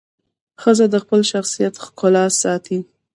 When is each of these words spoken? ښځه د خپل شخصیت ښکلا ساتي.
ښځه 0.61 0.85
د 0.89 0.95
خپل 1.03 1.21
شخصیت 1.31 1.73
ښکلا 1.85 2.25
ساتي. 2.43 2.79